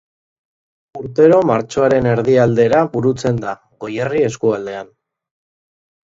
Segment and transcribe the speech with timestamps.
[0.99, 3.53] Urtero martxoaren erdialdera burutzen da,
[3.85, 4.89] Goierri eskualdean.